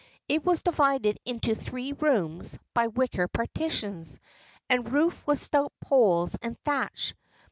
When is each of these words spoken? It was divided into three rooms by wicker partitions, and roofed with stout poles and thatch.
It 0.27 0.43
was 0.43 0.63
divided 0.63 1.19
into 1.25 1.53
three 1.53 1.93
rooms 1.93 2.57
by 2.73 2.87
wicker 2.87 3.27
partitions, 3.27 4.17
and 4.67 4.91
roofed 4.91 5.27
with 5.27 5.37
stout 5.39 5.73
poles 5.79 6.35
and 6.41 6.57
thatch. 6.63 7.13